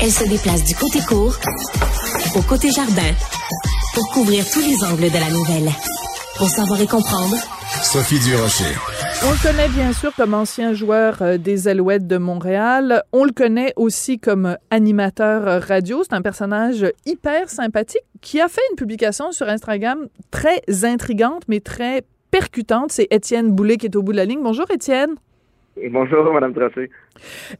Elle 0.00 0.12
se 0.12 0.28
déplace 0.28 0.62
du 0.62 0.76
côté 0.76 1.00
court 1.00 1.34
au 2.36 2.42
côté 2.42 2.70
jardin 2.70 3.12
pour 3.94 4.08
couvrir 4.10 4.48
tous 4.48 4.60
les 4.60 4.84
angles 4.84 5.10
de 5.10 5.18
la 5.18 5.28
nouvelle. 5.30 5.72
Pour 6.36 6.48
savoir 6.48 6.80
et 6.80 6.86
comprendre, 6.86 7.34
Sophie 7.82 8.20
Durocher. 8.20 8.76
On 9.26 9.32
le 9.32 9.42
connaît 9.42 9.68
bien 9.68 9.92
sûr 9.92 10.14
comme 10.14 10.34
ancien 10.34 10.72
joueur 10.72 11.20
euh, 11.22 11.36
des 11.36 11.66
Alouettes 11.66 12.06
de 12.06 12.16
Montréal. 12.16 13.02
On 13.12 13.24
le 13.24 13.32
connaît 13.32 13.72
aussi 13.74 14.20
comme 14.20 14.56
animateur 14.70 15.48
euh, 15.48 15.58
radio. 15.58 16.04
C'est 16.04 16.14
un 16.14 16.22
personnage 16.22 16.86
hyper 17.04 17.50
sympathique 17.50 18.04
qui 18.20 18.40
a 18.40 18.46
fait 18.46 18.62
une 18.70 18.76
publication 18.76 19.32
sur 19.32 19.48
Instagram 19.48 20.06
très 20.30 20.62
intrigante 20.84 21.42
mais 21.48 21.58
très 21.58 22.04
percutante. 22.30 22.92
C'est 22.92 23.08
Étienne 23.10 23.50
Boulay 23.50 23.76
qui 23.78 23.86
est 23.86 23.96
au 23.96 24.02
bout 24.02 24.12
de 24.12 24.18
la 24.18 24.26
ligne. 24.26 24.42
Bonjour 24.44 24.70
Étienne. 24.70 25.16
Bonjour, 25.90 26.32
Madame 26.32 26.54
Tracé. 26.54 26.90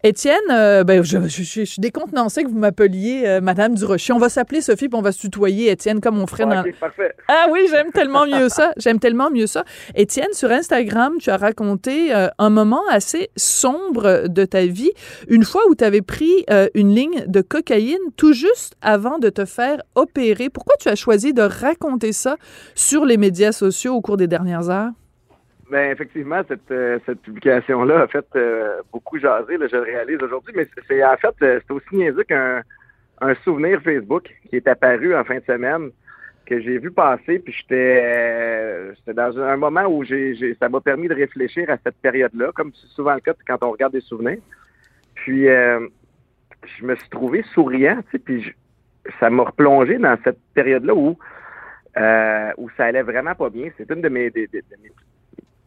Étienne, 0.03 0.37
euh, 0.51 0.85
ben, 0.85 1.03
je, 1.03 1.19
je, 1.29 1.43
je, 1.43 1.65
suis 1.65 1.81
décontenancée 1.81 2.45
que 2.45 2.49
vous 2.49 2.59
m'appeliez 2.59 3.25
euh, 3.27 3.41
Madame 3.41 3.75
Durocher. 3.75 4.13
On 4.13 4.19
va 4.19 4.29
s'appeler 4.29 4.61
Sophie, 4.61 4.89
puis 4.89 4.99
on 4.99 5.03
va 5.03 5.13
se 5.13 5.21
tutoyer, 5.21 5.71
Étienne, 5.71 6.01
comme 6.01 6.19
on 6.19 6.27
ferait 6.27 6.45
Ouais, 6.45 6.55
dans... 6.55 6.61
ok, 6.63 6.75
parfait. 6.79 7.15
Ah 7.29 7.47
oui, 7.51 7.67
j'aime 7.71 7.91
tellement 7.93 8.27
mieux 8.27 8.49
ça. 8.49 8.73
J'aime 8.77 8.99
tellement 8.99 9.31
mieux 9.31 9.47
ça. 9.47 9.65
Étienne, 9.95 10.33
sur 10.33 10.51
Instagram, 10.51 11.15
tu 11.21 11.31
as 11.31 11.37
raconté 11.37 12.15
euh, 12.15 12.29
un 12.39 12.51
moment 12.51 12.83
assez 12.91 13.31
sombre 13.37 14.29
de 14.29 14.45
ta 14.45 14.67
vie, 14.67 14.93
une 15.29 15.45
fois 15.45 15.63
où 15.69 15.75
tu 15.75 15.85
avais 15.85 16.03
pris 16.03 16.45
euh, 16.51 16.69
une 16.75 16.95
ligne 16.95 17.25
de 17.27 17.41
cocaïne 17.41 17.99
tout 18.17 18.33
juste 18.33 18.75
avant 18.83 19.19
de 19.19 19.29
te 19.29 19.45
faire 19.45 19.83
opérer. 19.95 20.51
Pourquoi 20.51 20.75
tu 20.79 20.89
as 20.89 20.97
choisi 20.97 21.33
de 21.33 21.43
raconter 21.43 22.13
ça 22.13 22.37
sur 22.75 23.05
les 23.05 23.17
médias 23.17 23.53
sociaux 23.53 23.95
au 23.95 24.01
cours 24.01 24.17
des 24.17 24.29
dernières 24.29 24.71
heures? 24.71 24.91
Ben, 25.71 25.91
effectivement, 25.93 26.41
cette, 26.49 26.71
euh, 26.71 26.99
cette 27.05 27.21
publication-là 27.21 28.03
a 28.03 28.07
fait 28.09 28.25
euh, 28.37 28.81
beaucoup 28.91 29.19
jaser, 29.19 29.57
je 29.71 29.77
le 29.77 29.83
réalise 29.83 30.23
aujourd'hui, 30.23 30.55
mais 30.57 30.67
c'est- 30.89 31.05
en 31.05 31.17
fait, 31.17 31.35
euh, 31.43 31.61
c'est 31.67 31.73
aussi 31.75 31.95
niaiseux 31.95 32.25
qu'un 32.25 32.63
un 33.21 33.35
souvenir 33.45 33.83
Facebook 33.83 34.31
qui 34.49 34.57
est 34.57 34.69
apparu 34.69 35.15
en 35.15 35.25
fin 35.25 35.39
de 35.39 35.45
semaine 35.45 35.91
que 36.47 36.61
j'ai 36.61 36.79
vu 36.79 36.91
passer, 36.91 37.41
puis 37.41 37.53
j'étais 37.53 38.95
dans 39.13 39.39
un 39.41 39.57
moment 39.57 39.85
où 39.87 40.05
j'ai 40.05 40.57
ça 40.59 40.69
m'a 40.69 40.81
permis 40.81 41.09
de 41.09 41.15
réfléchir 41.15 41.69
à 41.69 41.77
cette 41.85 41.97
période-là, 41.97 42.53
comme 42.55 42.73
c'est 42.75 42.87
souvent 42.95 43.15
le 43.15 43.21
cas 43.21 43.35
quand 43.47 43.63
on 43.63 43.73
regarde 43.73 43.93
des 43.93 44.01
souvenirs. 44.01 44.39
Puis 45.17 45.47
je 45.47 46.85
me 46.85 46.95
suis 46.95 47.09
trouvé 47.11 47.43
souriant, 47.55 48.01
tu 48.05 48.11
sais, 48.13 48.19
puis 48.21 48.55
ça 49.21 49.29
m'a 49.29 49.43
replongé 49.43 49.99
dans 49.99 50.17
cette 50.25 50.39
période-là 50.55 50.95
où 50.95 51.19
où 52.57 52.71
ça 52.77 52.85
allait 52.87 53.03
vraiment 53.03 53.35
pas 53.35 53.51
bien. 53.51 53.71
C'est 53.77 53.91
une 53.91 54.01
de 54.01 54.09
mes, 54.09 54.31
de 54.31 54.47
mes 54.81 54.93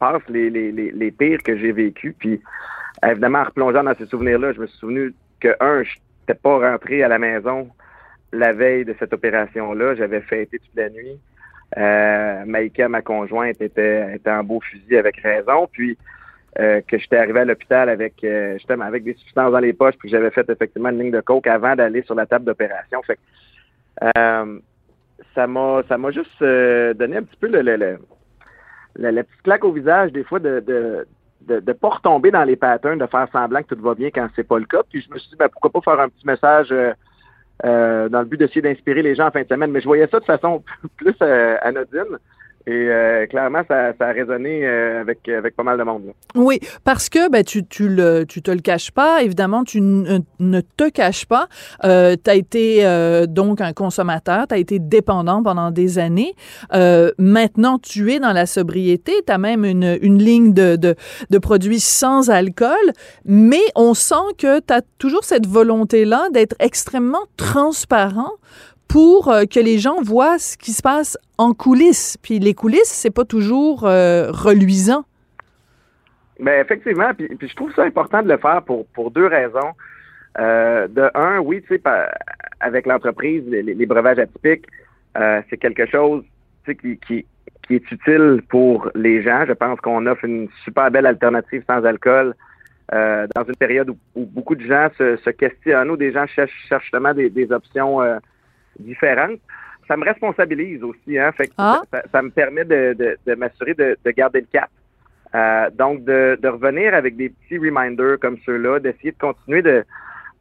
passes 0.02 0.28
les, 0.36 0.50
les, 0.50 0.72
les, 0.72 0.92
les 0.92 1.12
pires 1.12 1.44
que 1.48 1.56
j'ai 1.60 1.72
vécues. 1.72 2.16
Puis 2.18 2.42
évidemment, 3.12 3.42
en 3.44 3.50
replongeant 3.52 3.84
dans 3.84 3.96
ces 3.96 4.08
souvenirs-là, 4.08 4.54
je 4.54 4.62
me 4.62 4.68
suis 4.68 4.80
souvenu 4.80 5.14
que, 5.40 5.56
un, 5.60 5.84
je 5.84 5.94
n'étais 6.22 6.40
pas 6.42 6.58
rentré 6.70 7.04
à 7.04 7.08
la 7.08 7.20
maison 7.20 7.70
la 8.34 8.52
veille 8.54 8.86
de 8.86 8.96
cette 9.00 9.14
opération-là. 9.14 9.96
J'avais 9.96 10.22
fêté 10.22 10.60
toute 10.60 10.76
la 10.76 10.90
nuit. 10.90 11.18
Euh, 11.78 12.46
Maïka, 12.46 12.90
ma 12.90 13.02
conjointe, 13.02 13.62
était, 13.62 14.16
était 14.16 14.32
en 14.32 14.44
beau 14.44 14.60
fusil 14.62 14.98
avec 14.98 15.18
raison. 15.18 15.68
Puis 15.72 15.98
euh, 16.60 16.82
que 16.88 16.98
j'étais 16.98 17.18
arrivé 17.18 17.40
à 17.40 17.46
l'hôpital 17.46 17.88
avec 17.90 18.24
euh, 18.24 18.58
avec 18.68 19.04
des 19.04 19.14
substances 19.14 19.52
dans 19.52 19.60
les 19.60 19.74
poches, 19.74 19.96
puis 19.98 20.10
que 20.10 20.18
j'avais 20.18 20.32
fait 20.32 20.50
effectivement 20.50 20.90
une 20.90 21.00
ligne 21.00 21.12
de 21.12 21.22
coke 21.22 21.48
avant 21.48 21.76
d'aller 21.76 22.02
sur 22.04 22.16
la 22.16 22.26
table 22.26 22.46
d'opération. 22.46 23.02
Fait 23.04 23.16
que, 23.16 23.22
euh, 24.18 24.60
ça 25.36 25.48
m'a 25.48 25.82
ça 25.88 25.98
m'a 25.98 26.12
juste 26.12 26.42
euh, 26.42 26.94
donné 26.94 27.18
un 27.18 27.24
petit 27.24 27.38
peu 27.40 27.48
le, 27.48 27.62
le, 27.62 28.00
le- 28.96 29.10
la 29.12 29.24
petite 29.24 29.42
claque 29.44 29.64
au 29.64 29.72
visage 29.72 30.12
des 30.12 30.24
fois 30.24 30.40
de 30.40 30.60
de 30.60 31.08
de, 31.42 31.60
de 31.60 31.74
pas 31.74 31.90
retomber 31.90 32.30
dans 32.30 32.44
les 32.44 32.56
patterns, 32.56 33.00
de 33.00 33.06
faire 33.08 33.28
semblant 33.32 33.64
que 33.64 33.74
tout 33.74 33.82
va 33.82 33.96
bien 33.96 34.12
quand 34.12 34.28
c'est 34.36 34.48
pas 34.48 34.60
le 34.60 34.66
cas. 34.66 34.84
Puis 34.90 35.02
je 35.02 35.12
me 35.12 35.18
suis 35.18 35.30
dit 35.32 35.36
ben, 35.38 35.50
pourquoi 35.50 35.72
pas 35.72 35.82
faire 35.82 36.00
un 36.00 36.10
petit 36.10 36.26
message 36.28 36.68
euh, 36.72 36.94
euh, 37.66 38.10
dans 38.10 38.20
le 38.20 38.26
but 38.26 38.38
d'essayer 38.38 38.62
d'inspirer 38.62 39.02
les 39.02 39.16
gens 39.16 39.28
en 39.28 39.32
fin 39.32 39.42
de 39.42 39.48
semaine. 39.48 39.72
Mais 39.72 39.82
je 39.82 39.86
voyais 39.88 40.08
ça 40.08 40.20
de 40.20 40.26
façon 40.26 40.64
plus 40.98 41.16
euh, 41.24 41.58
anodine. 41.64 42.18
Et 42.68 42.72
euh, 42.90 43.26
clairement, 43.28 43.62
ça, 43.68 43.94
ça 43.98 44.08
a 44.08 44.12
résonné 44.12 44.66
euh, 44.66 45.02
avec, 45.02 45.28
avec 45.28 45.56
pas 45.56 45.64
mal 45.64 45.78
de 45.78 45.84
monde. 45.84 46.06
là. 46.06 46.12
Oui, 46.36 46.60
parce 46.84 47.10
que 47.10 47.30
ben, 47.30 47.44
tu, 47.44 47.66
tu, 47.66 47.90
le, 47.90 48.26
tu 48.26 48.42
te 48.42 48.52
le 48.52 48.60
caches 48.60 48.92
pas, 48.92 49.24
évidemment, 49.24 49.64
tu 49.64 49.82
ne, 49.82 50.20
ne 50.40 50.62
te 50.62 50.90
caches 50.90 51.26
pas. 51.26 51.48
Euh, 51.84 52.16
tu 52.24 52.30
as 52.30 52.36
été 52.36 52.86
euh, 52.86 53.26
donc 53.26 53.62
un 53.62 53.74
consommateur, 53.74 54.48
tu 54.48 54.56
as 54.56 54.58
été 54.58 54.80
dépendant 54.80 55.42
pendant 55.42 55.72
des 55.72 55.98
années. 55.98 56.36
Euh, 56.74 57.12
maintenant, 57.18 57.80
tu 57.80 58.12
es 58.12 58.20
dans 58.20 58.34
la 58.34 58.46
sobriété, 58.46 59.14
tu 59.26 59.34
as 59.34 59.38
même 59.38 59.66
une, 59.66 59.98
une 60.02 60.22
ligne 60.22 60.54
de, 60.54 60.76
de, 60.76 60.96
de 61.30 61.38
produits 61.38 61.80
sans 61.80 62.30
alcool, 62.30 62.76
mais 63.26 63.62
on 63.76 63.94
sent 63.94 64.16
que 64.38 64.60
tu 64.60 64.74
as 64.74 64.82
toujours 65.00 65.24
cette 65.24 65.48
volonté-là 65.48 66.30
d'être 66.32 66.56
extrêmement 66.60 67.24
transparent 67.38 68.32
pour 68.92 69.30
euh, 69.30 69.46
que 69.46 69.60
les 69.60 69.78
gens 69.78 70.02
voient 70.02 70.38
ce 70.38 70.58
qui 70.58 70.72
se 70.72 70.82
passe 70.82 71.18
en 71.38 71.54
coulisses. 71.54 72.18
Puis 72.22 72.40
les 72.40 72.54
coulisses, 72.54 72.92
c'est 72.92 73.14
pas 73.14 73.24
toujours 73.24 73.86
euh, 73.86 74.32
reluisant. 74.32 75.06
Ben 76.42 76.60
effectivement, 76.60 77.14
puis, 77.14 77.30
je 77.40 77.56
trouve 77.56 77.74
ça 77.74 77.84
important 77.84 78.22
de 78.22 78.28
le 78.28 78.38
faire 78.38 78.62
pour, 78.64 78.86
pour 78.88 79.12
deux 79.12 79.28
raisons. 79.28 79.72
Euh, 80.40 80.88
de 80.88 81.10
un, 81.14 81.40
oui, 81.40 81.62
tu 81.62 81.76
sais, 81.76 81.82
avec 82.60 82.86
l'entreprise, 82.86 83.44
les, 83.48 83.86
breuvages 83.86 84.20
atypiques, 84.20 84.66
c'est 85.16 85.58
quelque 85.58 85.86
chose 85.86 86.24
qui, 86.66 86.98
qui, 86.98 87.26
est 87.70 87.92
utile 87.92 88.42
pour 88.50 88.90
les 88.96 89.24
gens. 89.24 89.46
Je 89.48 89.54
pense 89.54 89.80
qu'on 89.80 90.06
offre 90.06 90.26
une 90.26 90.50
super 90.64 90.92
belle 90.92 91.06
alternative 91.06 91.64
sans 91.68 91.86
alcool 91.86 92.34
dans 92.92 93.44
une 93.48 93.56
période 93.56 93.90
où, 94.16 94.26
beaucoup 94.26 94.56
de 94.56 94.66
gens 94.66 94.90
se, 94.98 95.18
se 95.18 95.30
questionnent, 95.30 95.92
où 95.92 95.98
des 95.98 96.12
gens 96.12 96.26
cherchent, 96.28 96.66
cherchent 96.68 96.84
justement 96.84 97.14
des, 97.14 97.52
options 97.52 98.00
différentes. 98.80 99.40
Ça 99.88 99.98
me 99.98 100.06
responsabilise 100.06 100.84
aussi, 100.84 101.18
hein. 101.18 101.32
Fait 101.34 101.48
que 101.48 101.54
Ah. 101.58 101.82
ça, 101.92 102.04
ça 102.12 102.22
me 102.22 102.30
permet 102.30 102.64
de, 102.64 102.94
de, 102.94 103.18
de 103.26 103.36
m'assurer 103.36 103.74
de, 103.74 103.98
de 104.04 104.12
garder 104.12 104.42
le 104.42 104.48
cap. 104.52 104.70
Euh, 105.34 105.70
donc, 105.72 106.04
de, 106.04 106.38
de 106.42 106.48
revenir 106.48 106.94
avec 106.94 107.16
des 107.16 107.30
petits 107.30 107.58
reminders 107.58 108.20
comme 108.20 108.38
ceux-là, 108.46 108.80
d'essayer 108.80 109.12
de 109.12 109.18
continuer 109.18 109.62
de 109.62 109.84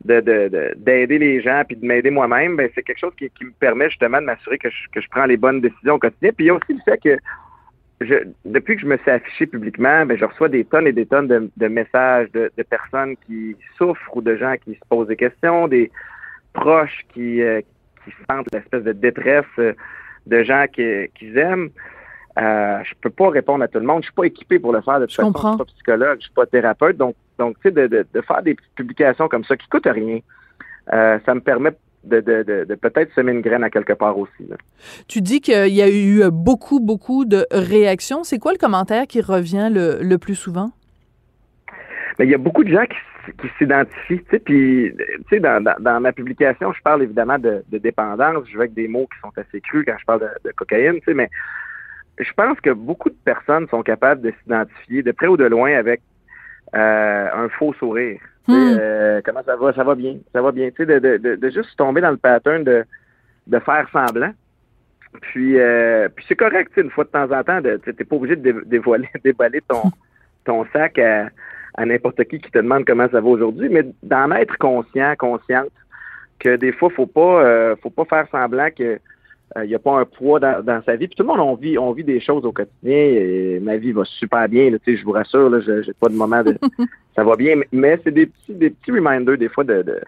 de- 0.02 0.20
de- 0.20 0.48
de- 0.48 0.72
d'aider 0.78 1.18
les 1.18 1.42
gens 1.42 1.62
puis 1.66 1.76
de 1.76 1.84
m'aider 1.86 2.10
moi-même, 2.10 2.56
ben, 2.56 2.70
c'est 2.74 2.82
quelque 2.82 2.98
chose 3.00 3.12
qui, 3.18 3.28
qui 3.30 3.44
me 3.44 3.50
permet 3.50 3.90
justement 3.90 4.18
de 4.18 4.24
m'assurer 4.24 4.56
que 4.56 4.70
je, 4.70 4.88
que 4.90 4.98
je 5.02 5.06
prends 5.10 5.26
les 5.26 5.36
bonnes 5.36 5.60
décisions 5.60 5.96
au 5.96 5.98
quotidien. 5.98 6.30
Puis 6.34 6.46
il 6.46 6.48
y 6.48 6.50
a 6.50 6.54
aussi 6.54 6.72
le 6.72 6.80
fait 6.86 6.96
que 6.96 7.18
je, 8.00 8.14
depuis 8.46 8.76
que 8.76 8.80
je 8.80 8.86
me 8.86 8.96
suis 8.96 9.10
affiché 9.10 9.46
publiquement, 9.46 10.06
ben, 10.06 10.16
je 10.16 10.24
reçois 10.24 10.48
des 10.48 10.64
tonnes 10.64 10.86
et 10.86 10.92
des 10.92 11.04
tonnes 11.04 11.28
de, 11.28 11.50
de 11.54 11.68
messages 11.68 12.32
de, 12.32 12.50
de 12.56 12.62
personnes 12.62 13.14
qui 13.26 13.54
souffrent 13.76 14.16
ou 14.16 14.22
de 14.22 14.36
gens 14.36 14.54
qui 14.64 14.72
se 14.74 14.80
posent 14.88 15.08
des 15.08 15.16
questions, 15.16 15.68
des 15.68 15.90
proches 16.54 17.04
qui, 17.12 17.42
euh, 17.42 17.60
qui 18.04 18.10
sentent 18.28 18.46
l'espèce 18.52 18.82
de 18.84 18.92
détresse 18.92 19.44
euh, 19.58 19.72
de 20.26 20.42
gens 20.42 20.66
qui- 20.72 21.08
qu'ils 21.14 21.36
aiment. 21.38 21.70
Euh, 22.38 22.78
je 22.84 22.94
peux 23.00 23.10
pas 23.10 23.28
répondre 23.30 23.64
à 23.64 23.68
tout 23.68 23.78
le 23.80 23.86
monde. 23.86 24.02
Je 24.02 24.06
suis 24.06 24.14
pas 24.14 24.24
équipé 24.24 24.58
pour 24.58 24.72
le 24.72 24.80
faire. 24.80 25.00
De 25.00 25.04
toute 25.06 25.10
Je 25.12 25.16
façon, 25.16 25.32
comprends. 25.32 25.52
je 25.52 25.56
suis 25.56 25.58
pas 25.64 25.72
psychologue, 25.74 26.16
je 26.20 26.24
suis 26.24 26.34
pas 26.34 26.46
thérapeute. 26.46 26.96
Donc, 26.96 27.14
donc 27.38 27.56
tu 27.56 27.62
sais, 27.68 27.70
de, 27.72 27.86
de, 27.86 28.06
de 28.12 28.20
faire 28.20 28.42
des 28.42 28.54
petites 28.54 28.74
publications 28.74 29.28
comme 29.28 29.44
ça 29.44 29.56
qui 29.56 29.66
coûtent 29.68 29.86
rien, 29.90 30.20
euh, 30.92 31.18
ça 31.26 31.34
me 31.34 31.40
permet 31.40 31.72
de, 32.04 32.20
de, 32.20 32.42
de, 32.42 32.64
de 32.64 32.74
peut-être 32.76 33.12
semer 33.14 33.32
une 33.32 33.40
graine 33.42 33.64
à 33.64 33.68
quelque 33.70 33.92
part 33.92 34.16
aussi. 34.16 34.46
là. 34.48 34.56
Tu 35.08 35.20
dis 35.20 35.40
qu'il 35.40 35.74
y 35.74 35.82
a 35.82 35.90
eu 35.90 36.30
beaucoup, 36.30 36.80
beaucoup 36.80 37.24
de 37.24 37.46
réactions. 37.50 38.24
C'est 38.24 38.38
quoi 38.38 38.52
le 38.52 38.58
commentaire 38.58 39.06
qui 39.06 39.20
revient 39.20 39.68
le, 39.72 39.98
le 40.02 40.18
plus 40.18 40.34
souvent? 40.36 40.70
Mais 42.18 42.26
il 42.26 42.30
y 42.30 42.34
a 42.34 42.38
beaucoup 42.38 42.64
de 42.64 42.70
gens 42.70 42.84
qui, 42.86 42.96
qui 43.40 43.48
s'identifient. 43.58 44.22
Tu 44.24 44.30
sais, 44.30 44.38
puis, 44.38 44.94
tu 44.96 45.24
sais, 45.30 45.40
dans, 45.40 45.62
dans, 45.62 45.76
dans 45.80 46.00
ma 46.00 46.12
publication, 46.12 46.72
je 46.72 46.82
parle 46.82 47.02
évidemment 47.02 47.38
de, 47.38 47.62
de 47.68 47.78
dépendance. 47.78 48.44
Je 48.48 48.54
vais 48.54 48.64
avec 48.64 48.74
des 48.74 48.88
mots 48.88 49.08
qui 49.12 49.20
sont 49.20 49.32
assez 49.36 49.60
crus 49.60 49.84
quand 49.86 49.96
je 49.98 50.04
parle 50.04 50.20
de, 50.20 50.48
de 50.48 50.52
cocaïne, 50.52 50.94
tu 50.96 51.04
sais, 51.06 51.14
mais 51.14 51.28
je 52.18 52.32
pense 52.32 52.60
que 52.60 52.70
beaucoup 52.70 53.08
de 53.08 53.16
personnes 53.24 53.66
sont 53.68 53.82
capables 53.82 54.20
de 54.20 54.32
s'identifier 54.42 55.02
de 55.02 55.12
près 55.12 55.26
ou 55.26 55.36
de 55.36 55.44
loin 55.44 55.72
avec 55.76 56.02
euh, 56.74 57.28
un 57.32 57.48
faux 57.48 57.72
sourire. 57.74 58.20
Hmm. 58.46 58.54
euh, 58.78 59.20
comment 59.24 59.42
ça 59.44 59.56
va? 59.56 59.72
Ça 59.72 59.84
va 59.84 59.94
bien. 59.94 60.16
Ça 60.32 60.42
va 60.42 60.52
bien. 60.52 60.70
Tu 60.70 60.76
sais, 60.78 60.86
de, 60.86 61.16
de, 61.18 61.36
de, 61.36 61.50
juste 61.50 61.76
tomber 61.76 62.00
dans 62.00 62.10
le 62.10 62.16
pattern 62.16 62.64
de, 62.64 62.84
de 63.46 63.58
faire 63.60 63.88
semblant. 63.92 64.32
Puis, 65.20 65.58
euh, 65.58 66.08
puis 66.14 66.24
c'est 66.28 66.36
correct, 66.36 66.70
tu 66.72 66.80
sais, 66.80 66.86
une 66.86 66.90
fois 66.90 67.04
de 67.04 67.10
temps 67.10 67.30
en 67.30 67.42
temps, 67.42 67.60
tu 67.60 67.90
n'es 67.90 68.04
pas 68.04 68.16
obligé 68.16 68.36
de 68.36 68.52
dé- 68.52 68.60
dévoiler, 68.66 69.08
déballer 69.24 69.60
ton, 69.66 69.90
ton 70.44 70.64
sac 70.72 70.98
à, 70.98 71.28
à 71.74 71.86
n'importe 71.86 72.24
qui 72.24 72.40
qui 72.40 72.50
te 72.50 72.58
demande 72.58 72.84
comment 72.84 73.08
ça 73.10 73.20
va 73.20 73.28
aujourd'hui, 73.28 73.68
mais 73.68 73.84
d'en 74.02 74.30
être 74.32 74.56
conscient, 74.58 75.14
consciente, 75.18 75.70
que 76.38 76.56
des 76.56 76.72
fois, 76.72 76.90
faut 76.90 77.06
pas, 77.06 77.44
euh, 77.44 77.76
faut 77.82 77.90
pas 77.90 78.04
faire 78.04 78.26
semblant 78.30 78.68
que 78.76 78.98
il 79.64 79.68
n'y 79.68 79.74
a 79.74 79.80
pas 79.80 79.98
un 79.98 80.04
poids 80.04 80.38
dans, 80.38 80.62
dans 80.64 80.80
sa 80.84 80.94
vie. 80.94 81.08
Puis 81.08 81.16
tout 81.16 81.24
le 81.24 81.28
monde, 81.28 81.40
on 81.40 81.56
vit, 81.56 81.76
on 81.76 81.90
vit 81.90 82.04
des 82.04 82.20
choses 82.20 82.44
au 82.44 82.52
quotidien. 82.52 82.96
Et 82.96 83.58
ma 83.60 83.78
vie 83.78 83.90
va 83.90 84.04
super 84.04 84.48
bien, 84.48 84.70
là, 84.70 84.78
je 84.86 85.02
vous 85.02 85.10
rassure, 85.10 85.50
là, 85.50 85.58
je 85.60 85.82
j'ai 85.82 85.92
pas 85.92 86.08
de 86.08 86.14
moment 86.14 86.44
de 86.44 86.56
ça 87.16 87.24
va 87.24 87.34
bien, 87.34 87.56
mais, 87.56 87.66
mais 87.72 88.00
c'est 88.04 88.12
des 88.12 88.26
petits, 88.26 88.54
des 88.54 88.70
petits 88.70 88.92
reminders 88.92 89.36
des 89.36 89.48
fois 89.48 89.64
de, 89.64 89.82
de- 89.82 90.00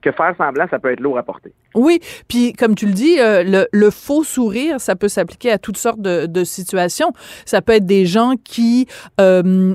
que 0.00 0.12
faire 0.12 0.34
semblant, 0.38 0.66
ça 0.70 0.78
peut 0.78 0.92
être 0.92 1.00
lourd 1.00 1.18
à 1.18 1.24
porter. 1.24 1.52
Oui, 1.74 1.98
puis 2.28 2.52
comme 2.52 2.76
tu 2.76 2.86
le 2.86 2.92
dis, 2.92 3.18
euh, 3.20 3.42
le, 3.44 3.66
le 3.72 3.90
faux 3.90 4.22
sourire, 4.22 4.80
ça 4.80 4.94
peut 4.94 5.08
s'appliquer 5.08 5.50
à 5.50 5.58
toutes 5.58 5.76
sortes 5.76 6.00
de, 6.00 6.26
de 6.26 6.44
situations. 6.44 7.12
Ça 7.44 7.62
peut 7.62 7.72
être 7.72 7.86
des 7.86 8.06
gens 8.06 8.34
qui... 8.44 8.86
euh, 9.20 9.74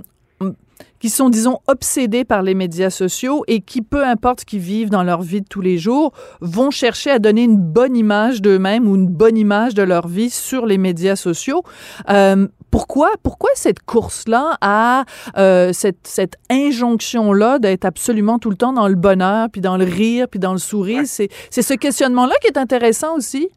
qui 0.99 1.09
sont, 1.09 1.29
disons, 1.29 1.59
obsédés 1.67 2.25
par 2.25 2.41
les 2.41 2.53
médias 2.53 2.89
sociaux 2.89 3.43
et 3.47 3.61
qui, 3.61 3.81
peu 3.81 4.03
importe 4.03 4.41
ce 4.41 4.45
qu'ils 4.45 4.59
vivent 4.59 4.89
dans 4.89 5.03
leur 5.03 5.21
vie 5.21 5.41
de 5.41 5.47
tous 5.47 5.61
les 5.61 5.77
jours, 5.77 6.11
vont 6.41 6.71
chercher 6.71 7.11
à 7.11 7.19
donner 7.19 7.43
une 7.43 7.57
bonne 7.57 7.95
image 7.95 8.41
d'eux-mêmes 8.41 8.87
ou 8.87 8.95
une 8.95 9.07
bonne 9.07 9.37
image 9.37 9.73
de 9.73 9.83
leur 9.83 10.07
vie 10.07 10.29
sur 10.29 10.65
les 10.65 10.77
médias 10.77 11.15
sociaux. 11.15 11.63
Euh, 12.09 12.47
pourquoi, 12.71 13.11
pourquoi 13.23 13.49
cette 13.55 13.81
course-là 13.81 14.57
à 14.61 15.05
euh, 15.37 15.71
cette, 15.73 16.05
cette 16.05 16.35
injonction-là 16.49 17.59
d'être 17.59 17.85
absolument 17.85 18.39
tout 18.39 18.49
le 18.49 18.57
temps 18.57 18.73
dans 18.73 18.87
le 18.87 18.95
bonheur, 18.95 19.47
puis 19.51 19.61
dans 19.61 19.77
le 19.77 19.85
rire, 19.85 20.27
puis 20.29 20.39
dans 20.39 20.51
le 20.51 20.57
sourire? 20.57 21.03
C'est, 21.05 21.29
c'est 21.49 21.61
ce 21.61 21.73
questionnement-là 21.73 22.35
qui 22.41 22.47
est 22.47 22.57
intéressant 22.57 23.15
aussi? 23.15 23.49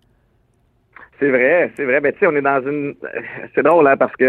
C'est 1.19 1.29
vrai, 1.29 1.71
c'est 1.77 1.85
vrai. 1.85 2.01
Mais 2.01 2.13
tu 2.13 2.21
sais, 2.21 2.27
on 2.27 2.35
est 2.35 2.43
dans 2.43 2.63
une... 2.67 2.95
C'est 3.55 3.63
drôle, 3.63 3.87
hein, 3.87 3.97
parce 3.97 4.15
que 4.17 4.25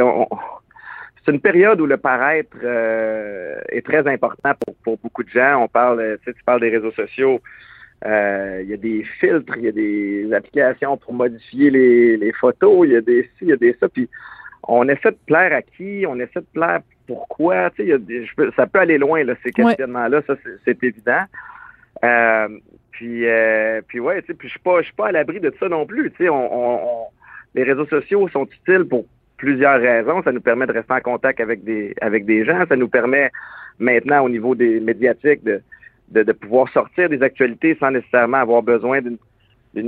c'est 1.26 1.32
une 1.32 1.40
période 1.40 1.80
où 1.80 1.86
le 1.86 1.98
paraître 1.98 2.58
euh, 2.64 3.60
est 3.70 3.86
très 3.86 4.08
important 4.08 4.54
pour, 4.60 4.76
pour, 4.84 4.98
beaucoup 4.98 5.24
de 5.24 5.30
gens. 5.30 5.64
On 5.64 5.68
parle, 5.68 6.18
tu 6.20 6.26
sais, 6.26 6.34
tu 6.34 6.44
parles 6.44 6.62
des 6.62 6.70
réseaux 6.70 6.92
sociaux. 6.92 7.40
Euh, 8.06 8.62
il 8.64 8.70
y 8.70 8.74
a 8.74 8.78
des 8.78 9.04
filtres, 9.20 9.56
il 9.58 9.64
y 9.64 9.68
a 9.68 9.72
des 9.72 10.34
applications 10.34 10.98
pour 10.98 11.14
modifier 11.14 11.70
les, 11.70 12.18
les 12.18 12.32
photos, 12.34 12.88
il 12.88 12.94
y 12.94 12.96
a 12.96 13.02
des 13.02 13.24
ci, 13.24 13.30
il 13.42 13.50
y 13.50 13.54
a 13.54 13.58
des 13.58 13.76
ça. 13.80 13.88
Puis 13.90 14.10
on 14.64 14.88
essaie 14.90 15.12
de 15.12 15.20
plaire 15.28 15.54
à 15.54 15.62
qui, 15.62 16.06
on 16.08 16.16
essaie 16.16 16.40
de 16.40 16.48
plaire 16.54 16.82
pourquoi? 17.06 17.70
Tu 17.72 17.88
sais, 17.88 18.52
ça 18.56 18.66
peut 18.66 18.80
aller 18.80 18.98
loin, 18.98 19.24
là, 19.24 19.34
ces 19.44 19.52
questionnements-là, 19.52 20.22
ça, 20.26 20.36
c'est 20.66 20.84
évident. 20.84 21.24
Euh, 22.04 22.48
puis, 22.92 23.28
euh, 23.28 23.82
puis 23.88 24.00
ouais, 24.00 24.22
tu 24.22 24.28
sais, 24.28 24.34
puis 24.34 24.48
je 24.48 24.54
suis 24.54 24.60
pas, 24.60 24.80
je 24.80 24.86
suis 24.86 24.96
pas 24.96 25.08
à 25.08 25.12
l'abri 25.12 25.40
de 25.40 25.54
ça 25.60 25.68
non 25.68 25.86
plus. 25.86 26.10
Tu 26.12 26.24
sais, 26.24 26.30
on, 26.30 27.04
on, 27.04 27.08
les 27.54 27.64
réseaux 27.64 27.86
sociaux 27.86 28.28
sont 28.30 28.46
utiles 28.46 28.86
pour 28.86 29.06
plusieurs 29.42 29.82
raisons. 29.82 30.22
Ça 30.22 30.32
nous 30.32 30.40
permet 30.40 30.68
de 30.68 30.72
rester 30.72 30.94
en 30.94 31.02
contact 31.02 31.40
avec 31.40 31.64
des, 31.64 31.96
avec 32.00 32.26
des 32.26 32.46
gens. 32.46 32.64
Ça 32.70 32.76
nous 32.76 32.88
permet 32.88 33.32
maintenant, 33.80 34.24
au 34.24 34.30
niveau 34.30 34.54
des 34.54 34.80
médiatiques, 34.80 35.44
de, 35.44 35.62
de, 36.12 36.32
pouvoir 36.32 36.70
sortir 36.70 37.10
des 37.10 37.24
actualités 37.24 37.76
sans 37.80 37.90
nécessairement 37.90 38.38
avoir 38.38 38.62
besoin 38.62 39.02
d'une 39.02 39.18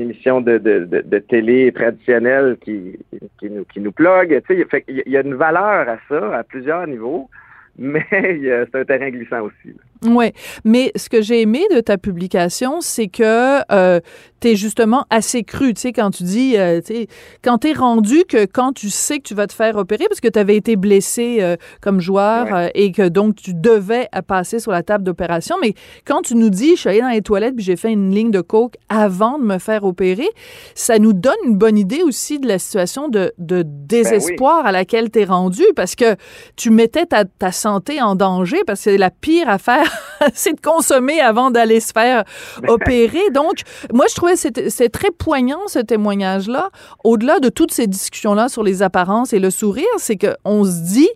émission 0.01 0.41
de, 0.41 0.57
de, 0.57 1.19
télé 1.19 1.71
traditionnelle 1.71 2.57
qui, 2.61 2.97
qui 3.39 3.51
nous, 3.51 3.63
qui 3.65 3.79
nous 3.79 3.91
plug. 3.91 4.41
Tu 4.47 4.65
sais, 4.71 4.83
il 4.87 5.11
y 5.13 5.17
a 5.17 5.21
une 5.21 5.35
valeur 5.35 5.87
à 5.87 5.97
ça, 6.09 6.35
à 6.39 6.43
plusieurs 6.43 6.87
niveaux, 6.87 7.29
mais 7.77 8.05
c'est 8.11 8.75
un 8.75 8.85
terrain 8.85 9.11
glissant 9.11 9.41
aussi. 9.41 9.75
Oui, 10.05 10.31
mais 10.63 10.91
ce 10.95 11.09
que 11.09 11.21
j'ai 11.21 11.41
aimé 11.41 11.63
de 11.73 11.79
ta 11.79 11.97
publication, 11.97 12.81
c'est 12.81 13.07
que 13.07 13.61
euh, 13.71 13.99
tu 14.43 14.49
es 14.49 14.55
justement 14.57 15.05
assez 15.09 15.43
cru, 15.43 15.73
tu 15.73 15.81
sais, 15.81 15.93
quand 15.93 16.11
tu 16.11 16.23
dis, 16.23 16.57
euh, 16.57 16.81
tu 16.81 16.93
sais, 16.93 17.07
quand 17.41 17.59
tu 17.59 17.69
es 17.69 17.73
rendu 17.73 18.25
que 18.27 18.45
quand 18.45 18.73
tu 18.73 18.89
sais 18.89 19.19
que 19.19 19.23
tu 19.23 19.35
vas 19.35 19.47
te 19.47 19.53
faire 19.53 19.77
opérer, 19.77 20.05
parce 20.09 20.19
que 20.19 20.27
tu 20.27 20.37
avais 20.37 20.57
été 20.57 20.75
blessé 20.75 21.37
euh, 21.39 21.55
comme 21.81 22.01
joueur 22.01 22.53
euh, 22.53 22.67
et 22.75 22.91
que 22.91 23.07
donc 23.07 23.35
tu 23.35 23.53
devais 23.53 24.09
passer 24.27 24.59
sur 24.59 24.71
la 24.71 24.83
table 24.83 25.05
d'opération, 25.05 25.55
mais 25.61 25.73
quand 26.05 26.21
tu 26.23 26.35
nous 26.35 26.49
dis, 26.49 26.71
je 26.75 26.81
suis 26.81 26.89
allé 26.89 26.99
dans 26.99 27.09
les 27.09 27.21
toilettes 27.21 27.55
puis 27.55 27.63
j'ai 27.63 27.77
fait 27.77 27.91
une 27.91 28.13
ligne 28.13 28.31
de 28.31 28.41
coke 28.41 28.75
avant 28.89 29.39
de 29.39 29.45
me 29.45 29.59
faire 29.59 29.85
opérer, 29.85 30.27
ça 30.75 30.99
nous 30.99 31.13
donne 31.13 31.33
une 31.45 31.55
bonne 31.55 31.77
idée 31.77 32.03
aussi 32.03 32.39
de 32.39 32.47
la 32.47 32.59
situation 32.59 33.07
de, 33.07 33.33
de 33.37 33.63
désespoir 33.65 34.63
ben 34.63 34.69
à 34.69 34.71
laquelle 34.73 35.09
tu 35.09 35.21
es 35.21 35.25
rendu, 35.25 35.63
parce 35.75 35.95
que 35.95 36.15
tu 36.57 36.69
mettais 36.69 37.05
ta, 37.05 37.23
ta 37.23 37.53
santé 37.53 38.01
en 38.01 38.15
danger, 38.15 38.57
parce 38.67 38.79
que 38.81 38.91
c'est 38.91 38.97
la 38.97 39.09
pire 39.09 39.47
affaire 39.47 39.89
c'est 40.33 40.53
de 40.53 40.61
consommer 40.61 41.19
avant 41.21 41.51
d'aller 41.51 41.79
se 41.79 41.91
faire 41.91 42.23
opérer. 42.67 43.29
Donc, 43.33 43.61
moi, 43.93 44.05
je 44.09 44.15
trouvais 44.15 44.33
que 44.33 44.69
c'est 44.69 44.89
très 44.89 45.11
poignant, 45.11 45.67
ce 45.67 45.79
témoignage-là. 45.79 46.69
Au-delà 47.03 47.39
de 47.39 47.49
toutes 47.49 47.71
ces 47.71 47.87
discussions-là 47.87 48.49
sur 48.49 48.63
les 48.63 48.81
apparences 48.81 49.33
et 49.33 49.39
le 49.39 49.49
sourire, 49.49 49.85
c'est 49.97 50.17
qu'on 50.17 50.63
se 50.63 50.81
dit, 50.83 51.09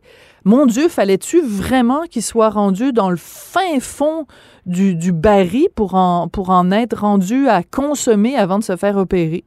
mon 0.46 0.66
Dieu, 0.66 0.88
fallait-tu 0.88 1.42
vraiment 1.42 2.04
qu'il 2.04 2.22
soit 2.22 2.50
rendu 2.50 2.94
dans 2.94 3.10
le 3.10 3.18
fin 3.18 3.80
fond 3.82 4.26
du, 4.66 4.96
du 4.96 5.12
baril 5.12 5.68
pour 5.76 5.96
en, 5.96 6.28
pour 6.28 6.50
en 6.50 6.72
être 6.72 7.02
rendu 7.02 7.48
à 7.48 7.64
consommer 7.64 8.36
avant 8.36 8.60
de 8.60 8.64
se 8.64 8.76
faire 8.76 8.98
opérer? 8.98 9.44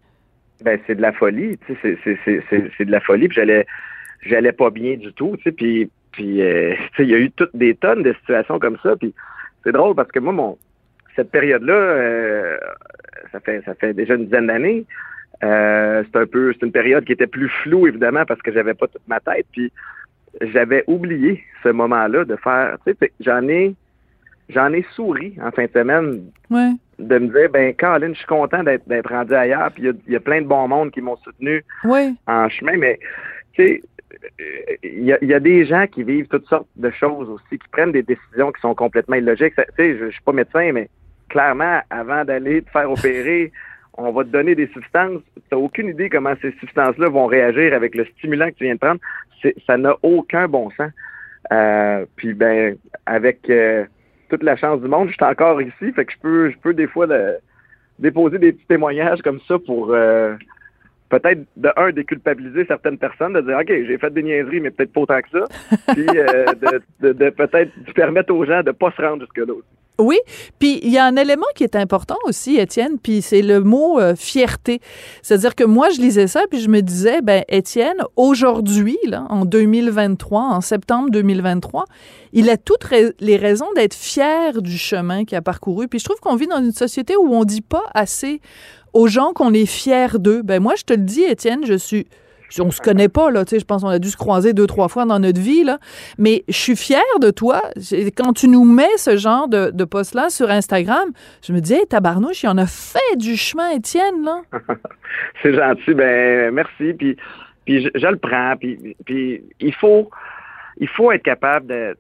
Ben, 0.63 0.79
c'est 0.87 0.95
de 0.95 1.01
la 1.01 1.13
folie, 1.13 1.57
tu 1.67 1.75
sais, 1.81 1.97
c'est 2.77 2.85
de 2.85 2.91
la 2.91 3.01
folie, 3.01 3.29
puis 3.29 3.37
j'allais, 3.37 3.67
j'allais 4.21 4.53
pas 4.53 4.69
bien 4.69 4.97
du 4.97 5.11
tout, 5.15 5.37
tu 5.39 5.45
sais, 5.45 5.53
puis 5.53 5.91
puis, 6.13 6.43
euh, 6.43 6.75
il 6.99 7.09
y 7.09 7.15
a 7.15 7.19
eu 7.19 7.31
toutes 7.31 7.55
des 7.55 7.75
tonnes 7.75 8.03
de 8.03 8.13
situations 8.15 8.59
comme 8.59 8.79
ça. 8.83 8.97
Puis, 8.97 9.15
c'est 9.65 9.73
drôle 9.73 9.95
parce 9.95 10.11
que 10.11 10.19
moi, 10.19 10.33
mon, 10.33 10.59
cette 11.17 11.31
période-là, 11.31 11.75
euh, 11.75 12.57
ça 13.33 13.41
fait 13.41 13.63
ça 13.65 13.75
fait 13.75 13.93
déjà 13.93 14.15
une 14.15 14.25
dizaine 14.25 14.47
d'années. 14.47 14.85
Euh, 15.43 16.03
c'est 16.05 16.19
un 16.19 16.27
peu, 16.27 16.53
c'est 16.53 16.67
une 16.67 16.73
période 16.73 17.05
qui 17.05 17.13
était 17.13 17.27
plus 17.27 17.49
floue 17.63 17.87
évidemment 17.87 18.25
parce 18.27 18.43
que 18.43 18.53
j'avais 18.53 18.75
pas 18.75 18.89
toute 18.89 19.07
ma 19.09 19.21
tête. 19.21 19.47
Puis, 19.53 19.73
j'avais 20.41 20.85
oublié 20.87 21.43
ce 21.63 21.71
moment-là 21.71 22.25
de 22.25 22.37
faire. 22.37 22.77
Tu 22.87 22.95
sais, 23.01 23.13
j'en 23.21 23.47
ai, 23.49 23.75
j'en 24.49 24.73
ai 24.73 24.85
souri 24.95 25.37
en 25.43 25.51
fin 25.51 25.65
de 25.65 25.71
semaine. 25.73 26.23
De 26.99 27.19
me 27.19 27.29
dire, 27.29 27.51
ben, 27.51 27.75
Caroline, 27.75 28.13
je 28.13 28.19
suis 28.19 28.27
content 28.27 28.63
d'être, 28.63 29.09
rendu 29.09 29.35
ailleurs. 29.35 29.71
Puis, 29.73 29.85
il 30.07 30.13
y, 30.13 30.17
a 30.17 30.21
plein 30.21 30.43
de 30.43 30.47
bons 30.47 30.69
mondes 30.69 30.91
qui 30.91 31.01
m'ont 31.01 31.17
soutenu 31.17 31.65
en 32.27 32.49
chemin. 32.51 32.77
Mais, 32.77 32.99
tu 33.55 33.67
sais, 33.67 33.83
il 34.83 35.05
y, 35.05 35.35
a, 35.35 35.41
des 35.41 35.65
gens 35.65 35.87
qui 35.87 36.03
vivent 36.03 36.29
toutes 36.29 36.47
sortes 36.47 36.69
de 36.77 36.91
choses 36.91 37.29
aussi, 37.29 37.59
qui 37.59 37.69
prennent 37.73 37.93
des 37.93 38.03
décisions 38.03 38.53
qui 38.53 38.61
sont 38.61 38.75
complètement 38.75 39.17
illogiques. 39.17 39.55
Tu 39.57 39.63
sais, 39.77 39.99
je, 39.99 40.11
suis 40.11 40.23
pas 40.23 40.33
médecin, 40.33 40.73
mais 40.73 40.89
clairement, 41.29 41.81
avant 41.91 42.25
d'aller 42.25 42.63
te 42.63 42.71
faire 42.71 42.91
opérer, 42.91 43.53
on 43.95 44.13
va 44.13 44.25
te 44.25 44.29
donner 44.29 44.55
des 44.55 44.67
substances. 44.69 45.23
Tu 45.35 45.43
n'as 45.53 45.59
aucune 45.59 45.89
idée 45.89 46.11
comment 46.11 46.35
ces 46.41 46.53
substances-là 46.61 47.09
vont 47.09 47.27
réagir 47.27 47.75
avec 47.75 47.95
le 47.95 48.05
stimulant 48.17 48.49
que 48.49 48.57
tu 48.57 48.65
viens 48.65 48.75
de 48.75 48.79
prendre. 48.79 49.01
Ça 49.67 49.77
n'a 49.77 49.97
aucun 50.03 50.49
bon 50.49 50.71
sens. 50.71 50.91
Euh, 51.53 52.05
puis 52.17 52.35
ben, 52.35 52.77
avec 53.07 53.49
euh, 53.49 53.85
toute 54.29 54.43
la 54.43 54.57
chance 54.57 54.81
du 54.81 54.89
monde, 54.89 55.09
je 55.09 55.15
suis 55.15 55.25
encore 55.25 55.61
ici, 55.63 55.93
fait 55.93 56.05
que 56.05 56.13
je 56.13 56.19
peux, 56.19 56.51
je 56.51 56.59
peux 56.59 56.75
des 56.75 56.87
fois 56.87 57.07
déposer 57.99 58.39
des 58.39 58.53
petits 58.53 58.67
témoignages 58.67 59.23
comme 59.23 59.41
ça 59.49 59.59
pour 59.59 59.93
euh, 59.93 60.35
peut-être 61.11 61.41
de 61.57 61.71
un 61.77 61.91
déculpabiliser 61.91 62.65
certaines 62.67 62.97
personnes, 62.97 63.35
de 63.35 63.43
dire 63.43 63.59
ok 63.61 63.69
j'ai 63.69 63.99
fait 63.99 64.11
des 64.11 64.23
niaiseries 64.23 64.61
mais 64.61 64.71
peut-être 64.71 64.93
pas 64.93 65.01
autant 65.03 65.21
que 65.21 65.39
ça, 65.39 65.45
puis 65.93 66.07
euh, 66.09 66.47
de, 67.01 67.13
de, 67.13 67.31
peut-être 67.31 67.73
permettre 67.95 68.33
aux 68.33 68.45
gens 68.47 68.63
de 68.63 68.71
pas 68.71 68.91
se 68.93 69.03
rendre 69.03 69.23
jusque 69.23 69.47
là. 69.47 69.55
Oui, 70.01 70.19
puis 70.59 70.81
il 70.83 70.91
y 70.91 70.97
a 70.97 71.05
un 71.05 71.17
élément 71.17 71.47
qui 71.55 71.63
est 71.63 71.77
important 71.77 72.17
aussi, 72.25 72.57
Étienne, 72.57 72.99
puis 72.99 73.21
c'est 73.21 73.43
le 73.43 73.61
mot 73.61 74.01
euh, 74.01 74.17
fierté. 74.17 74.81
C'est-à-dire 75.21 75.55
que 75.55 75.65
moi, 75.65 75.91
je 75.91 76.01
lisais 76.01 76.27
ça, 76.27 76.45
puis 76.51 76.61
je 76.61 76.71
me 76.71 76.81
disais, 76.81 77.21
ben 77.21 77.45
Étienne, 77.49 77.99
aujourd'hui, 78.17 78.97
là, 79.05 79.27
en 79.29 79.45
2023, 79.45 80.41
en 80.41 80.61
septembre 80.63 81.11
2023, 81.11 81.85
il 82.33 82.49
a 82.49 82.57
toutes 82.57 82.87
les 83.21 83.37
raisons 83.37 83.71
d'être 83.75 83.93
fier 83.95 84.63
du 84.63 84.79
chemin 84.79 85.25
qu'il 85.27 85.37
a 85.37 85.43
parcouru. 85.43 85.87
Puis 85.87 85.99
je 85.99 86.05
trouve 86.05 86.21
qu'on 86.21 86.37
vit 86.37 86.47
dans 86.47 86.63
une 86.63 86.73
société 86.73 87.17
où 87.17 87.35
on 87.35 87.45
dit 87.45 87.61
pas 87.61 87.85
assez 87.93 88.41
aux 88.93 89.09
gens 89.09 89.33
qu'on 89.33 89.53
est 89.55 89.67
fier 89.67 90.19
d'eux. 90.19 90.43
Ben 90.43 90.63
moi, 90.63 90.75
je 90.77 90.85
te 90.85 90.93
le 90.93 91.03
dis, 91.03 91.23
Étienne, 91.23 91.65
je 91.67 91.75
suis 91.75 92.07
on 92.59 92.71
se 92.71 92.81
connaît 92.81 93.09
pas, 93.09 93.31
là, 93.31 93.45
tu 93.45 93.51
sais, 93.51 93.61
je 93.61 93.65
pense 93.65 93.83
qu'on 93.83 93.89
a 93.89 93.99
dû 94.01 94.09
se 94.09 94.17
croiser 94.17 94.53
deux, 94.53 94.67
trois 94.67 94.89
fois 94.89 95.05
dans 95.05 95.21
notre 95.21 95.41
vie, 95.41 95.63
là, 95.63 95.79
mais 96.19 96.43
je 96.49 96.57
suis 96.57 96.77
fière 96.77 97.03
de 97.21 97.31
toi. 97.31 97.63
Quand 98.17 98.33
tu 98.33 98.49
nous 98.49 98.65
mets 98.65 98.97
ce 98.97 99.17
genre 99.17 99.47
de, 99.47 99.71
de 99.71 99.85
post-là 99.85 100.31
sur 100.31 100.51
Instagram, 100.51 101.11
je 101.43 101.53
me 101.53 101.61
dis, 101.61 101.75
hey, 101.75 101.87
tabarnouche, 101.87 102.43
il 102.43 102.49
en 102.49 102.59
a 102.59 102.67
fait 102.67 103.17
du 103.17 103.37
chemin, 103.37 103.71
Étienne, 103.71 104.25
là. 104.25 104.41
C'est 105.43 105.55
gentil, 105.55 105.95
ben 105.95 106.53
merci, 106.53 106.93
puis, 106.95 107.17
puis 107.65 107.89
je, 107.95 108.07
le 108.07 108.17
prends, 108.17 108.55
puis, 108.59 108.97
puis 109.05 109.43
il 109.61 109.75
faut, 109.75 110.11
il 110.79 110.89
faut 110.89 111.13
être 111.13 111.23
capable 111.23 111.67
de 111.67 111.97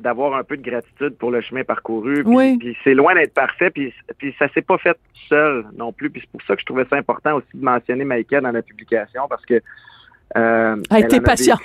d'avoir 0.00 0.34
un 0.34 0.44
peu 0.44 0.56
de 0.56 0.62
gratitude 0.62 1.16
pour 1.16 1.30
le 1.30 1.40
chemin 1.40 1.64
parcouru. 1.64 2.24
Puis, 2.58 2.76
c'est 2.82 2.94
loin 2.94 3.14
d'être 3.14 3.34
parfait, 3.34 3.70
puis, 3.70 3.92
puis 4.18 4.34
ça 4.38 4.48
s'est 4.52 4.62
pas 4.62 4.78
fait 4.78 4.96
seul 5.28 5.66
non 5.76 5.92
plus. 5.92 6.10
Puis 6.10 6.22
c'est 6.22 6.30
pour 6.30 6.42
ça 6.42 6.54
que 6.54 6.60
je 6.60 6.66
trouvais 6.66 6.86
ça 6.88 6.96
important 6.96 7.36
aussi 7.36 7.48
de 7.54 7.64
mentionner 7.64 8.04
Maïka 8.04 8.40
dans 8.40 8.50
la 8.50 8.62
publication, 8.62 9.26
parce 9.28 9.44
que 9.44 9.60
euh, 10.36 10.76
elle 10.90 10.96
a 10.96 11.00
été 11.00 11.20
patiente. 11.20 11.60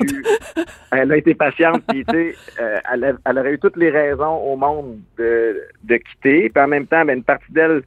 elle 0.91 1.11
a 1.11 1.17
été 1.17 1.35
patiente, 1.35 1.83
puis 1.87 2.03
tu 2.03 2.15
sais, 2.15 2.35
euh, 2.59 2.79
elle, 2.91 3.17
elle, 3.23 3.37
aurait 3.37 3.53
eu 3.53 3.59
toutes 3.59 3.77
les 3.77 3.91
raisons 3.91 4.37
au 4.37 4.55
monde 4.55 4.99
de, 5.17 5.61
de 5.83 5.97
quitter. 5.97 6.49
Puis 6.49 6.63
en 6.63 6.67
même 6.67 6.87
temps, 6.87 7.05
ben, 7.05 7.17
une 7.17 7.23
partie 7.23 7.51
d'elle 7.51 7.83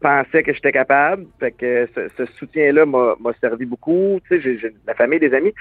pensait 0.00 0.42
que 0.42 0.52
j'étais 0.52 0.72
capable. 0.72 1.26
Fait 1.38 1.52
que 1.52 1.88
ce, 1.94 2.08
ce 2.16 2.32
soutien-là 2.32 2.84
m'a 2.84 3.32
servi 3.40 3.64
beaucoup. 3.64 4.18
Tu 4.28 4.42
sais, 4.42 4.58
j'ai 4.58 4.74
la 4.86 4.94
famille, 4.94 5.20
des 5.20 5.32
amis 5.32 5.54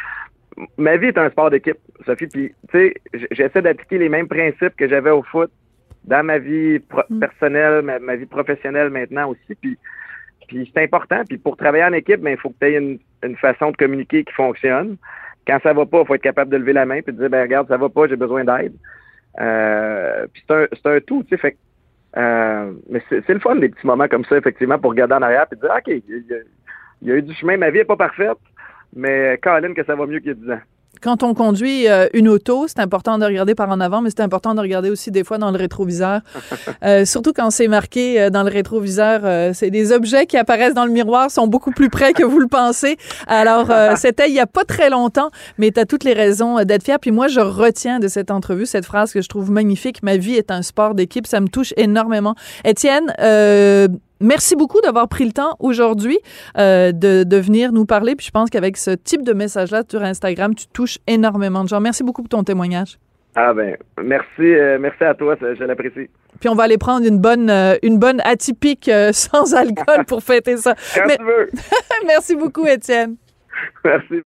ma 0.78 0.98
vie 0.98 1.08
est 1.08 1.18
un 1.18 1.30
sport 1.30 1.50
d'équipe, 1.50 1.78
Sophie. 2.06 2.28
Puis, 2.28 2.54
tu 2.72 2.78
sais, 2.78 2.94
j'essaie 3.32 3.62
d'appliquer 3.62 3.98
les 3.98 4.10
mêmes 4.10 4.28
principes 4.28 4.76
que 4.76 4.88
j'avais 4.88 5.12
au 5.12 5.24
foot 5.24 5.52
dans 6.06 6.24
ma 6.26 6.40
vie 6.40 6.80
mm. 7.10 7.20
personnelle, 7.20 7.82
ma, 7.82 8.16
vie 8.16 8.26
professionnelle 8.26 8.90
maintenant 8.90 9.30
aussi. 9.30 9.56
Puis, 9.60 9.78
puis 10.48 10.70
c'est 10.74 10.84
important. 10.84 11.24
Puis 11.28 11.38
pour 11.38 11.58
travailler 11.58 11.86
en 11.86 11.94
équipe, 11.94 12.22
ben, 12.22 12.32
il 12.32 12.38
faut 12.38 12.50
que 12.50 12.56
tu 12.60 12.68
aies 12.68 12.78
une, 12.78 13.36
façon 13.38 13.72
de 13.72 13.78
communiquer 13.78 14.24
qui 14.24 14.34
fonctionne. 14.34 14.98
Quand 15.48 15.60
ça 15.64 15.74
va 15.74 15.86
pas, 15.86 16.02
il 16.02 16.08
faut 16.08 16.16
être 16.16 16.22
capable 16.22 16.52
de 16.52 16.58
lever 16.58 16.74
la 16.74 16.86
main 16.86 16.96
et 16.96 17.02
de 17.02 17.12
dire, 17.12 17.30
ben 17.30 17.42
regarde, 17.42 17.68
ça 17.68 17.78
va 17.78 17.90
pas, 17.90 18.08
j'ai 18.08 18.16
besoin 18.16 18.44
d'aide. 18.44 18.74
Euh, 19.40 20.28
puis 20.34 20.44
c'est 20.48 20.54
un, 20.56 20.96
un 20.96 21.00
tout, 21.00 21.24
tu 21.24 21.30
sais. 21.30 21.38
Fait, 21.38 21.58
euh, 22.18 22.74
mais 22.90 23.02
c'est 23.10 23.30
le 23.30 23.40
fun 23.40 23.56
des 23.56 23.70
petits 23.70 23.88
moments 23.88 24.08
comme 24.08 24.26
ça, 24.26 24.38
effectivement, 24.38 24.78
pour 24.78 24.92
regarder 24.92 25.14
en 25.14 25.22
arrière 25.22 25.46
et 25.52 25.56
dire, 25.56 25.70
OK, 25.70 25.88
il 25.88 26.44
y, 27.02 27.12
a, 27.12 27.16
eu 27.16 27.22
du 27.22 27.34
chemin, 27.34 27.58
ma 27.58 27.70
vie 27.70 27.80
est 27.80 27.86
pas 27.86 27.96
parfaite, 27.96 28.38
mais 28.96 29.40
Colin, 29.42 29.74
que 29.74 29.84
ça 29.86 29.96
va 29.96 30.06
mieux 30.06 30.20
qu'il 30.20 30.30
y 30.30 30.32
a 30.32 30.36
10 30.36 30.52
ans. 30.52 30.60
quand 31.02 31.24
on 31.24 31.34
conduit 31.34 31.88
euh, 31.88 32.08
une 32.14 32.28
auto, 32.28 32.68
c'est 32.68 32.80
important 32.80 33.18
de 33.18 33.26
regarder 33.26 33.56
par 33.56 33.70
en 33.70 33.80
avant, 33.80 34.02
mais 34.02 34.10
c'est 34.10 34.22
important 34.22 34.54
de 34.54 34.60
regarder 34.60 34.90
aussi 34.90 35.10
des 35.10 35.24
fois 35.24 35.38
dans 35.38 35.52
le 35.52 35.58
rétroviseur. 35.58 36.22
Euh, 36.84 37.06
surtout 37.06 37.32
quand 37.34 37.52
c'est 37.52 37.68
marqué 37.68 38.30
dans 38.32 38.44
le 38.44 38.50
rétroviseur, 38.50 39.54
c'est 39.54 39.70
des 39.70 39.92
objets 39.92 40.26
qui 40.26 40.36
apparaissent 40.36 40.74
dans 40.74 40.86
le 40.86 40.92
miroir, 40.92 41.30
sont 41.30 41.46
beaucoup 41.46 41.72
plus 41.72 41.90
près 41.90 42.14
que 42.14 42.24
vous 42.24 42.40
le 42.40 42.48
pensez. 42.48 42.98
Alors, 43.28 43.68
c'était 43.98 44.30
il 44.30 44.34
y 44.34 44.40
a 44.40 44.48
pas 44.48 44.64
très 44.64 44.90
longtemps, 44.90 45.30
mais 45.58 45.70
tu 45.72 45.80
as 45.80 45.86
toutes 45.86 46.04
les 46.04 46.14
raisons 46.14 46.64
d'être 46.64 46.84
fier. 46.84 47.00
Puis 47.00 47.12
moi, 47.12 47.28
je 47.28 47.40
retiens 47.40 48.00
de 48.00 48.08
cette 48.08 48.32
entrevue 48.32 48.66
cette 48.66 48.86
phrase 48.86 49.14
que 49.14 49.22
je 49.22 49.30
trouve 49.30 49.52
magnifique. 49.52 50.02
Ma 50.02 50.18
vie 50.18 50.36
est 50.36 50.50
un 50.50 50.64
sport 50.64 50.96
d'équipe. 50.96 51.28
Ça 51.28 51.40
me 51.40 51.48
touche 51.48 51.74
énormément. 51.78 52.36
Étienne, 52.66 53.14
Merci 54.22 54.56
beaucoup 54.56 54.80
d'avoir 54.82 55.08
pris 55.08 55.26
le 55.26 55.32
temps 55.32 55.56
aujourd'hui 55.60 56.20
euh, 56.58 56.92
de, 56.92 57.24
de, 57.24 57.38
venir 57.38 57.72
nous 57.72 57.86
parler. 57.86 58.16
Puis 58.16 58.28
je 58.28 58.32
pense 58.32 58.50
qu'avec 58.50 58.78
ce 58.78 58.92
type 58.92 59.24
de 59.24 59.34
message-là 59.34 59.84
sur 59.90 60.04
Instagram, 60.04 60.54
tu 60.56 60.68
touches 60.68 61.00
énormément 61.08 61.64
de 61.64 61.70
gens. 61.70 61.82
Merci 61.82 62.04
beaucoup 62.04 62.22
pour 62.22 62.30
ton 62.30 62.44
témoignage. 62.44 62.98
Ah 63.34 63.54
ben, 63.54 63.78
merci, 64.04 64.42
euh, 64.42 64.78
merci 64.80 65.04
à 65.04 65.14
toi, 65.14 65.36
je 65.42 65.64
l'apprécie. 65.64 66.10
Puis 66.40 66.50
on 66.50 66.56
va 66.56 66.64
aller 66.64 66.78
prendre 66.78 67.06
une 67.06 67.20
bonne, 67.20 67.50
euh, 67.50 67.76
une 67.82 67.98
bonne 67.98 68.22
atypique 68.26 68.92
sans 69.12 69.56
alcool 69.56 70.06
pour 70.06 70.22
fêter 70.22 70.58
ça. 70.58 70.76
Quand 70.96 71.08
tu 71.08 71.24
veux. 71.24 71.50
merci 72.06 72.36
beaucoup, 72.36 72.66
Étienne. 72.68 73.16
merci. 73.84 74.22